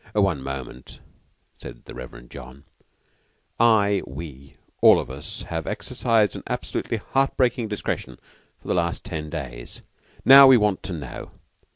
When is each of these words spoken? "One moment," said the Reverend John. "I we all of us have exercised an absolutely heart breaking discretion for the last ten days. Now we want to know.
"One 0.15 0.41
moment," 0.41 0.99
said 1.57 1.85
the 1.85 1.93
Reverend 1.93 2.31
John. 2.31 2.63
"I 3.59 4.01
we 4.07 4.55
all 4.81 4.99
of 4.99 5.11
us 5.11 5.43
have 5.43 5.67
exercised 5.67 6.35
an 6.35 6.41
absolutely 6.47 6.97
heart 6.97 7.37
breaking 7.37 7.67
discretion 7.67 8.17
for 8.59 8.67
the 8.67 8.73
last 8.73 9.03
ten 9.05 9.29
days. 9.29 9.83
Now 10.25 10.47
we 10.47 10.57
want 10.57 10.81
to 10.81 10.93
know. 10.93 11.31